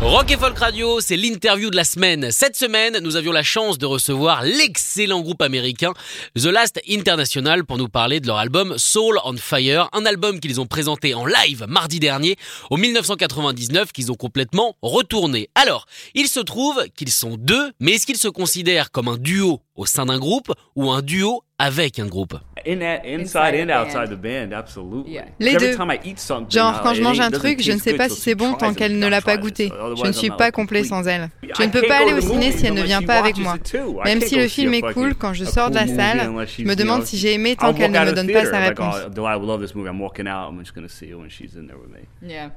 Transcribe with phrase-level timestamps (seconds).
[0.00, 2.30] Rock et Folk Radio, c'est l'interview de la semaine.
[2.30, 5.92] Cette semaine, nous avions la chance de recevoir l'excellent groupe américain
[6.36, 10.60] The Last International pour nous parler de leur album Soul on Fire, un album qu'ils
[10.60, 12.36] ont présenté en live mardi dernier
[12.70, 15.48] au 1999 qu'ils ont complètement retourné.
[15.56, 19.60] Alors, il se trouve qu'ils sont deux, mais est-ce qu'ils se considèrent comme un duo
[19.74, 22.38] au sein d'un groupe ou un duo avec un groupe?
[22.66, 25.12] In that, inside, and outside the band, absolutely.
[25.12, 25.24] Yeah.
[25.38, 25.76] Les Every deux.
[25.76, 27.90] time I eat something, Genre, quand je mange un truc, doesn't je ne taste sais
[27.90, 29.70] good pas si c'est bon tant qu'elle ne l'a pas goûté.
[29.96, 31.28] Je ne I'm suis pas complet sans elle.
[31.42, 33.56] Je ne peux pas aller au ciné si elle ne vient pas avec moi.
[34.04, 37.04] Même si le film est cool, quand je sors de la salle, je me demande
[37.04, 38.96] si j'ai aimé tant qu'elle ne me donne pas sa réponse.
[39.06, 39.88] oh, do I love this movie?
[39.88, 40.50] I'm walking out.
[40.50, 42.06] I'm just gonna see it when she's in there with me.
[42.22, 42.50] Yeah.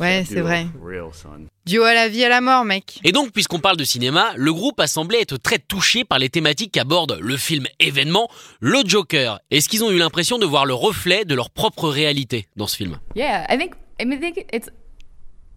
[0.00, 0.66] Ouais, c'est vrai.
[0.72, 1.46] For real, son.
[1.66, 3.00] Duo à la vie à la mort, mec.
[3.04, 6.28] Et donc, puisqu'on parle de cinéma, le groupe a semblé être très touché par les
[6.28, 8.28] thématiques qu'aborde le film événement,
[8.60, 9.40] le Joker.
[9.50, 12.76] Est-ce qu'ils ont eu l'impression de voir le reflet de leur propre réalité dans ce
[12.76, 12.98] film?
[13.14, 13.74] Yeah, I think.
[14.00, 14.68] I mean, I think it's,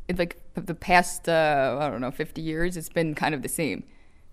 [0.07, 1.27] it's like the past.
[1.27, 2.77] Uh, I don't know, 50 years.
[2.77, 3.83] It's been kind of the same.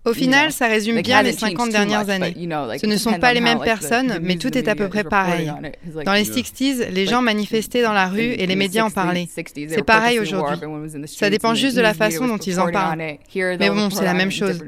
[0.05, 2.35] Au final, ça résume bien les hasn't changed 50 too dernières années.
[2.77, 5.51] Ce ne sont pas les mêmes personnes, mais tout est à peu près pareil.
[6.05, 8.83] Dans les you know, 60s, les gens manifestaient dans la rue et les the médias
[8.83, 9.23] en 60s, parlaient.
[9.23, 10.57] 60s, they C'est pareil aujourd'hui.
[11.07, 12.97] Ça dépend juste de la façon dont ils en parlent.
[12.97, 14.63] Mais bon, c'est la même chose.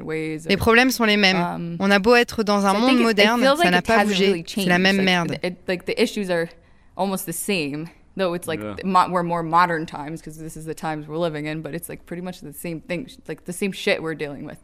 [0.47, 1.35] Les problèmes sont les mêmes.
[1.37, 4.43] Um, On a beau être dans un monde moderne, ça like n'a pas bougé.
[4.47, 5.37] C'est la même merde.
[5.43, 6.47] it- like the issues are
[6.95, 7.85] almost the same,
[8.17, 8.75] though it's like Yeah.
[8.83, 11.61] mo- we're more modern times because this is the times we're living in.
[11.61, 14.57] But it's like pretty much the same thing, like the same shit we're dealing with.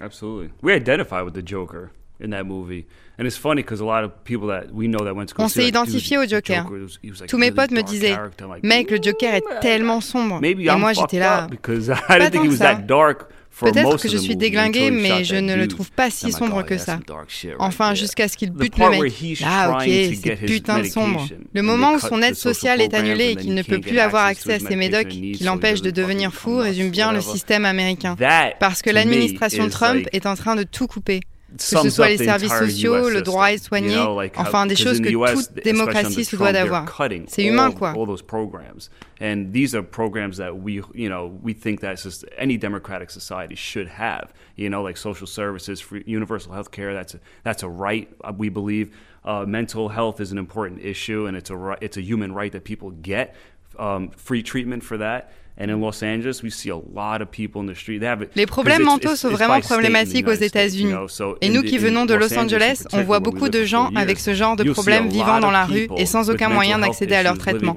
[0.00, 0.50] Absolutely.
[0.62, 1.90] We identify with the Joker
[2.20, 2.86] in that movie.
[3.18, 5.48] And it's funny because a lot of people that we know that went to On
[5.48, 6.64] see s'est identifié au the Joker.
[6.68, 8.16] was- he was, like, Tous mes potes me disaient,
[8.48, 10.40] like, mec, le Joker est "Ooh, tellement sombre.
[10.40, 11.46] Maybe Et I'm moi, j'étais là.
[11.48, 15.36] because I didn't think he was that dark Peut-être que je suis déglingué, mais je
[15.36, 17.00] ne le trouve pas si sombre que ça.
[17.58, 19.12] Enfin, jusqu'à ce qu'il bute le mec.
[19.44, 21.26] Ah, ok, c'est putain de sombre.
[21.52, 24.26] Le moment où son aide social sociale est annulée et qu'il ne peut plus avoir
[24.26, 28.16] accès à ses médocs qui l'empêchent de devenir fou résume bien le système américain.
[28.60, 31.20] Parce que l'administration is Trump est en train de tout couper.
[31.56, 34.42] Que ce soit les services sociaux, le droit à être soigné, you know, like how-
[34.42, 36.84] enfin des choses que toute démocratie se doit d'avoir.
[37.28, 37.90] C'est humain, all- quoi.
[37.96, 42.24] All those programs, and these are programs that we, you know, we think that just
[42.36, 44.32] any democratic society should have.
[44.56, 46.92] You know, like social services, free, universal health care.
[46.92, 48.08] That's a, that's a right.
[48.24, 48.90] uh, We believe
[49.24, 52.64] uh, mental health is an important issue, and it's a it's a human right that
[52.64, 53.34] people get
[53.78, 55.32] um, free treatment for that.
[55.56, 58.00] And in Los Angeles, we see a lot of people in the street.
[58.00, 60.90] They have it- Les problèmes mentaux it's- sont it's vraiment problématiques aux États-Unis.
[60.90, 64.18] know, so Et nous qui venons de Los Angeles, on voit beaucoup de gens avec
[64.18, 66.80] ce genre de problèmes lot vivant dans of la rue people et sans aucun moyen
[66.80, 67.74] d'accéder à leur traitement.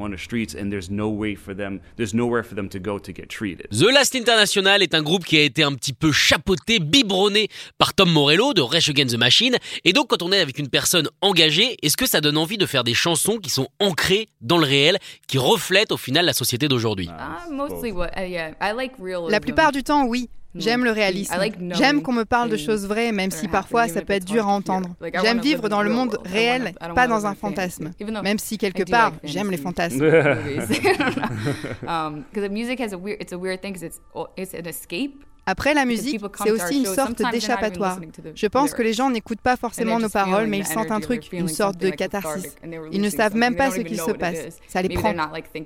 [3.72, 7.94] the Last International est un groupe qui a été un petit peu chapeauté, biberonné par
[7.94, 9.56] Tom Morello de Rage Against the Machine.
[9.86, 12.66] Et donc, quand on est avec une personne engagée, est-ce que ça donne envie de
[12.66, 16.68] faire des chansons qui sont ancrées dans le réel, qui reflètent au final la société
[16.68, 17.08] d'aujourd'hui?
[17.08, 19.32] Uh, mostly what, uh, yeah, I like realism.
[19.32, 20.30] La plupart du temps, oui.
[20.56, 21.36] J'aime le réalisme.
[21.38, 24.24] Like knowing J'aime qu'on me parle de choses vraies, même si parfois ça peut être
[24.24, 24.90] it's dur à entendre.
[25.22, 27.92] J'aime vivre dans the le monde réel, pas dans un fantasme.
[28.24, 30.02] Même si quelque part, j'aime les fantasmes.
[35.50, 38.00] Après, la musique, c'est aussi une sorte d'échappatoire.
[38.36, 41.30] Je pense que les gens n'écoutent pas forcément nos paroles, mais ils sentent un truc,
[41.32, 42.56] une sorte de catharsis.
[42.92, 44.60] Ils ne savent même pas ce qui se passe.
[44.68, 45.14] Ça les prend.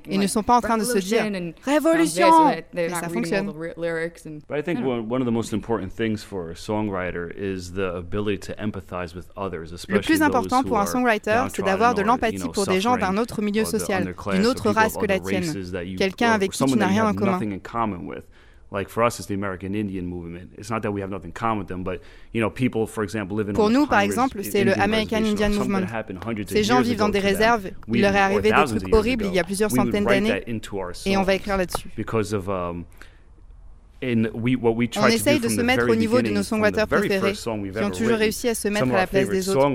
[0.10, 1.24] Ils ne sont pas en train de se dire
[1.66, 2.32] Révolution
[3.02, 3.48] ça fonctionne.
[3.52, 6.52] the ry- lyrics and But I think one, one of the most important things for
[6.52, 10.86] a songwriter is the ability to empathize with others, especially Le plus important pour un
[10.86, 14.96] songwriter, c'est d'avoir de l'empathie pour des gens d'un autre milieu social, d'une autre race
[14.98, 17.40] que la tienne, quelqu'un avec qui tu n'as rien en commun.
[18.72, 18.88] Nothing in common with.
[18.88, 20.52] Like for us, it's the American Indian movement.
[20.58, 22.02] It's not that we have nothing in common with them, but
[22.34, 25.88] you know, people, for example, living Pour nous, par exemple, c'est le American Indian Movement.
[26.48, 29.40] Ces gens vivent dans des réserves, il leur est arrivé des trucs horribles il y
[29.40, 30.44] a plusieurs centaines d'années,
[31.06, 31.90] et on va écrire là-dessus.
[31.96, 32.86] because of um, in we
[33.74, 37.48] what we On essaye de se mettre au niveau de nos songwriters préférés, qui
[37.84, 39.66] ont toujours réussi à se mettre à la place des autres.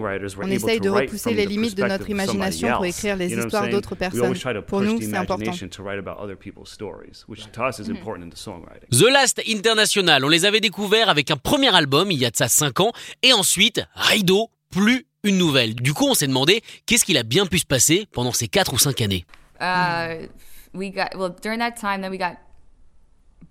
[0.43, 3.93] On essaye to de repousser les limites de notre imagination pour écrire les histoires d'autres
[3.93, 4.25] We personnes.
[4.25, 5.45] always try to Pour nous, the c'est important.
[5.45, 8.89] imagination to write about other people's stories, which to us is important in the songwriting.
[8.91, 12.37] The Last International, on les avait découverts avec un premier album il y a de
[12.37, 15.75] ça 5 ans, et ensuite Rideau, plus une nouvelle.
[15.75, 18.73] Du coup, on s'est demandé qu'est-ce qu'il a bien pu se passer pendant ces 4
[18.75, 19.25] ou 5 années.
[19.61, 20.27] Uh,
[20.75, 22.03] we got well during that time.
[22.03, 22.37] Then we got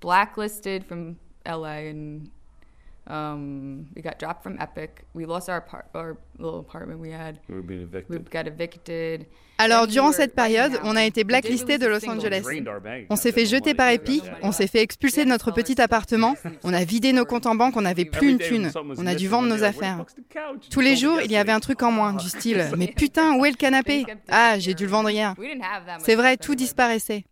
[0.01, 1.15] blacklisted from
[1.45, 2.29] LA, and
[3.07, 5.05] um, we got dropped from Epic.
[5.13, 7.39] We lost our apart- our little apartment we had.
[7.47, 8.29] We were being We evicted.
[8.31, 9.25] got evicted.
[9.57, 12.05] Alors, durant cette période, on a été blacklisté de Los.
[12.09, 12.43] Angeles.
[13.09, 13.89] On s'est fait jeter par.
[13.89, 17.55] Epic, on s'est fait expulser de notre petit appartement, on a vidé nos comptes en
[17.55, 20.03] banque, on n'avait plus une thune, on a dû vendre nos affaires.
[20.69, 23.45] Tous les jours, il y avait un truc en moins, du style Mais putain, où
[23.45, 24.05] est le canapé?
[24.27, 25.35] Ah, j'ai dû le vendre hier.
[25.37, 27.23] We didn't have that much C'est vrai, tout disparaissait.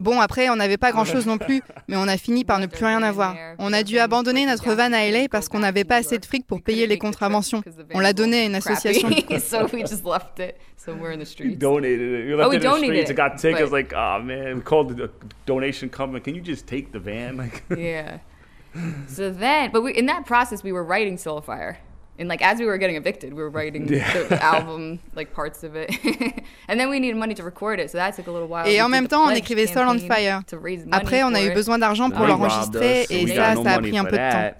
[0.00, 2.84] Bon, après, on n'avait pas grand-chose non plus, mais on a fini par ne plus
[2.84, 3.34] rien avoir.
[3.58, 6.46] On a dû abandonner notre van à LA parce qu'on n'avait pas assez de fric
[6.46, 7.62] pour payer les contraventions.
[7.94, 9.08] On l'a donné à une association.
[9.40, 11.56] so we just left it somewhere in the We streets.
[11.58, 12.26] donated it.
[12.28, 13.10] We Oh, left we it in the streets.
[13.10, 13.62] it, It got taken.
[13.62, 15.10] It's but- like, oh man, we called the
[15.46, 16.20] donation company.
[16.20, 17.36] Can you just take the van?
[17.38, 18.18] Like, yeah.
[19.08, 21.76] So then, but we, in that process, we were writing Soulfire.
[22.18, 25.76] And like as we were getting evicted, we were writing the album, like parts of
[25.76, 25.90] it.
[26.68, 28.66] and then we needed money to record it, so that took a little while.
[28.66, 30.42] Et We en même temps, on écrivait Soul on Fire.
[30.90, 33.78] Après, on a eu besoin d'argent pour robbed l'enregistrer so et ça, no ça a
[33.78, 34.54] pris un peu de temps.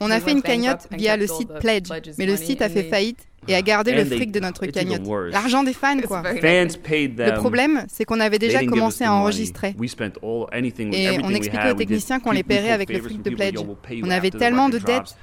[0.00, 1.88] On a fait une cagnotte via le site Pledge,
[2.18, 5.02] mais le site a fait faillite et a gardé le fric de notre cagnotte.
[5.32, 6.22] L'argent des fans, quoi.
[6.22, 7.34] very Fans paid them.
[7.34, 9.74] Le problème, c'est qu'on avait déjà commencé the à enregistrer.
[9.78, 13.22] We spent all, anything, Et on expliquait aux techniciens qu'on les paierait avec le fric
[13.22, 13.58] de Pledge.
[14.02, 15.16] On avait tellement de dettes.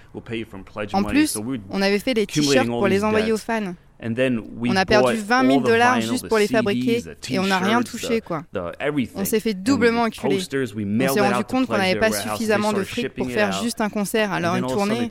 [0.94, 1.38] En plus,
[1.70, 3.74] on avait fait des t-shirts pour les envoyer aux fans.
[4.00, 6.48] And then we On a perdu bought 20 000 all the dollars juste pour les
[6.48, 8.44] fabriquer et on n'a rien touché, quoi.
[9.16, 10.38] On s'est fait doublement enculer.
[10.38, 14.32] On s'est rendu compte qu'on n'avait pas suffisamment de fric pour faire juste un concert,
[14.32, 15.10] alors une tournée.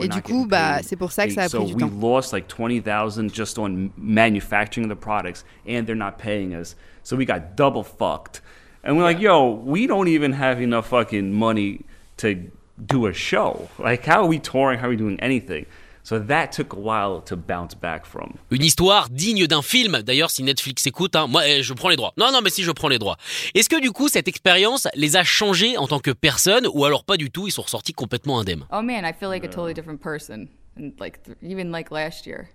[0.00, 1.90] Et du coup, bah, c'est pour ça que ça a pris du temps.
[2.16, 6.76] lost like 20,000 just on manufacturing the products and they're not paying us.
[7.02, 8.42] So we got double fucked.
[8.84, 11.80] And we're like, yo, we don't even have enough fucking money
[12.18, 12.36] to
[12.84, 13.68] do a show.
[13.78, 14.78] Like, how are we touring?
[14.78, 15.66] How are we doing anything?
[16.08, 18.34] So that took a while to bounce back from.
[18.52, 20.02] Une histoire digne d'un film.
[20.02, 22.12] D'ailleurs, si Netflix écoute, hein, moi, eh, je prends les droits.
[22.16, 23.16] Non, non, mais si je prends les droits.
[23.56, 27.02] Est-ce que du coup, cette expérience les a changés en tant que personne, ou alors
[27.02, 28.64] pas du tout, ils sont ressortis complètement indemnes?
[28.70, 30.46] Oh man, I feel like a totally different person.
[30.78, 32.50] And like th- even like last year,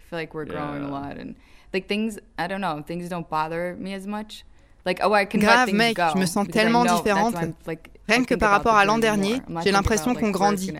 [0.00, 0.90] I feel like we're growing a Yeah.
[0.90, 1.36] lot and
[1.72, 2.18] like things.
[2.36, 4.42] I don't know, things don't bother me as much.
[4.86, 7.34] Like oh, I can let Grave, mec, go je me sens tellement différente.
[8.08, 10.72] Rien que par rapport à l'an dernier, j'ai l'impression qu'on grandit.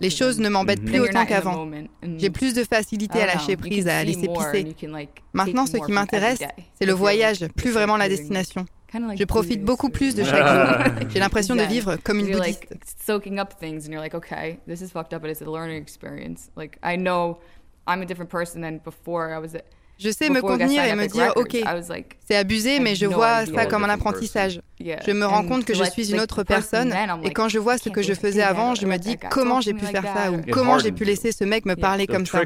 [0.00, 1.66] Les choses ne m'embêtent plus autant qu'avant.
[2.02, 4.74] and J'ai plus de facilité à lâcher prise, à laisser pisser.
[5.32, 6.42] Maintenant, ce qui m'intéresse,
[6.78, 8.66] c'est le voyage, plus vraiment la destination.
[9.16, 11.08] Je profite beaucoup plus de chaque jour.
[11.08, 12.74] J'ai l'impression de vivre comme une you're bouddhiste.
[19.98, 22.94] Je sais me contenir et me dire, ok, I was like c'est abusé, I mais
[22.94, 24.60] je vois ça comme un apprentissage.
[24.80, 26.92] Je me rends And compte que je suis une autre personne,
[27.22, 29.56] et quand je vois I ce que je faisais avant, je me let dis comment
[29.56, 31.44] talk j'ai to pu me faire like ça that, ou comment j'ai pu laisser ce
[31.44, 32.42] mec me parler The comme ça?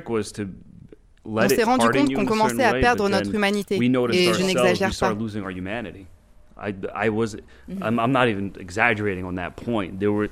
[1.28, 3.76] On s'est rendu compte qu'on commençait à perdre notre humanité.
[3.76, 4.94] Et je n'exagère pas.
[4.94, 6.06] started losing our humanity.
[6.56, 7.36] I, I was,
[7.82, 9.98] I'm, I'm not even exaggerating on that point.
[9.98, 10.30] There were,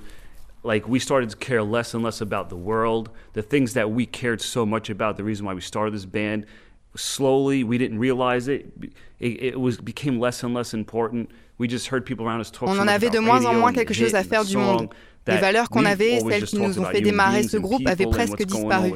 [0.63, 4.07] like, we started to care less and less about the world, the things that we
[4.07, 5.17] cared so much about.
[5.17, 6.47] The reason why we started this band,
[6.96, 8.67] slowly, we didn't realize it.
[9.20, 11.31] It, it was became less and less important.
[11.58, 13.73] We just heard people around us talk On en avait de about moins en moins
[13.73, 14.88] quelque chose à faire du monde.
[15.26, 18.43] Les valeurs qu'on avait, celles qui nous ont about fait démarrer ce groupe avaient presque
[18.43, 18.93] disparu.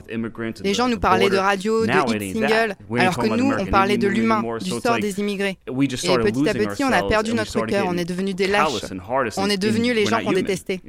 [0.63, 4.09] Les gens nous parlaient de radio, de hit single, alors que nous, on parlait de
[4.09, 5.59] l'humain, du sort des immigrés.
[5.67, 8.85] Et petit à petit, on a perdu notre cœur, on est devenus des lâches.
[9.37, 10.81] On est devenus les gens qu'on détestait.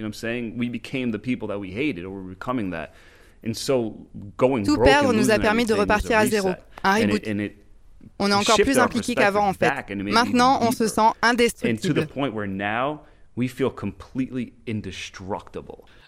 [4.65, 6.49] Tout perdre nous a permis de repartir à zéro.
[6.83, 7.27] Un reboot.
[8.19, 9.71] On est encore plus our impliqués qu'avant en fait.
[9.95, 12.07] Maintenant, on se sent indestructible.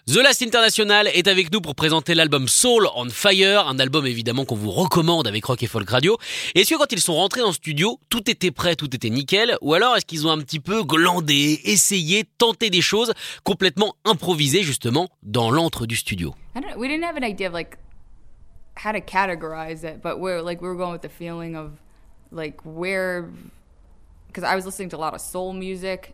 [0.08, 4.44] The Last International est avec nous pour présenter l'album Soul on Fire, un album évidemment
[4.44, 6.18] qu'on vous recommande avec Rock et Folk Radio.
[6.56, 9.74] Est-ce que quand ils sont rentrés en studio, tout était prêt, tout était nickel, ou
[9.74, 13.12] alors est-ce qu'ils ont un petit peu glandé, essayé, tenté des choses
[13.44, 16.34] complètement improvisées justement dans l'antre du studio?
[16.76, 17.78] We didn't have an idea of like
[18.84, 21.74] how to categorize it, but we're like we were going with the feeling of
[22.32, 22.56] like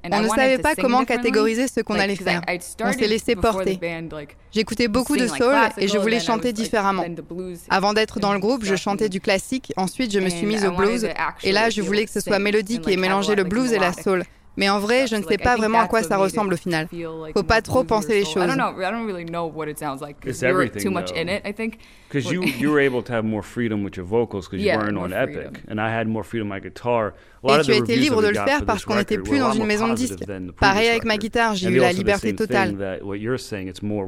[0.04, 2.42] On I ne savait to pas comment catégoriser ce qu'on Like, allait faire.
[2.48, 3.76] On started s'est laissé before porter.
[3.76, 7.02] the band, like, J'écoutais beaucoup de like, soul et je voulais chanter différemment.
[7.02, 9.72] then the blues Avant d'être dans le groupe, je chantais du classique.
[9.76, 11.08] Ensuite, je me suis mise I au wanted blues.
[11.42, 13.92] Et là, je voulais que ce soit mélodique et like, mélanger le blues et la
[13.92, 14.24] soul.
[14.58, 16.88] Mais en vrai, je ne sais pas vraiment à quoi ça ressemble au final.
[17.32, 18.48] Faut pas trop penser les choses.
[20.26, 21.78] It's everything, too much in it, I think.
[22.10, 24.98] Because you you were able to have more freedom with your vocals because you weren't
[24.98, 27.14] on Epic, and I had more freedom on my guitar.
[27.44, 29.88] Et tu as été libre de le faire parce qu'on n'était plus dans une maison
[29.88, 30.24] de disques.
[30.58, 32.98] Pareil avec ma guitare, j'ai eu la liberté totale.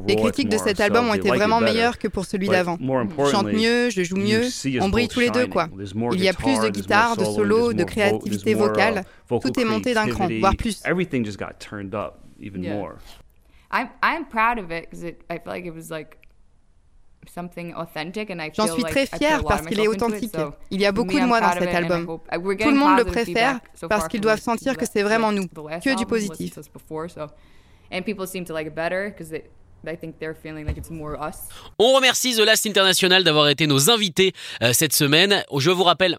[0.06, 2.78] Les critiques de cet album ont été vraiment meilleures que pour celui d'avant.
[2.80, 4.42] Je chante mieux, je joue mieux,
[4.80, 5.68] on brille tous les deux quoi.
[6.12, 9.04] Il y a plus de guitare, de solo, de créativité vocale.
[9.28, 10.82] Tout est monté d'un cran, voire plus.
[13.72, 16.18] I'm I'm proud of it because I feel like it was like
[18.54, 20.34] J'en suis très fière parce qu'il est authentique.
[20.70, 22.06] Il y a beaucoup de moi dans cet album.
[22.06, 26.06] Tout le monde le préfère parce qu'ils doivent sentir que c'est vraiment nous, que du
[26.06, 26.58] positif.
[31.78, 35.42] On remercie The Last International d'avoir été nos invités euh, cette semaine.
[35.56, 36.18] Je vous rappelle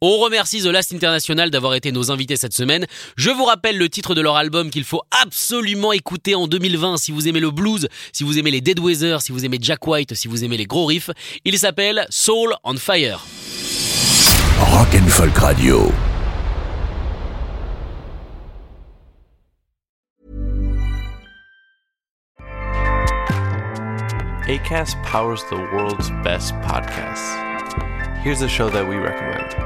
[0.00, 2.86] on remercie The Last International d'avoir été nos invités cette semaine.
[3.16, 7.12] Je vous rappelle le titre de leur album qu'il faut absolument écouter en 2020 si
[7.12, 10.14] vous aimez le blues, si vous aimez les Dead Weather, si vous aimez Jack White,
[10.14, 11.10] si vous aimez les gros riffs.
[11.44, 13.24] Il s'appelle Soul on Fire.
[14.58, 15.92] Rock and Folk Radio.
[24.46, 27.34] ACAST powers the world's best podcasts.
[28.22, 29.65] Here's a show that we recommend.